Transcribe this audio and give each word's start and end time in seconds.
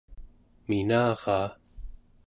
minaraa 0.67 1.49